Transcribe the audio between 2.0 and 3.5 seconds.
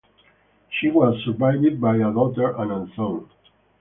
daughter and a son.